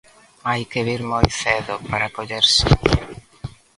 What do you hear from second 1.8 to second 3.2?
para coller sitio.